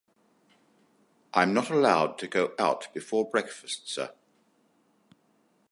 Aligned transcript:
I'm 1.31 1.53
not 1.53 1.69
allowed 1.69 2.17
to 2.17 2.27
go 2.27 2.53
out 2.57 2.87
before 2.91 3.29
breakfast, 3.29 3.87
sir. 3.87 4.09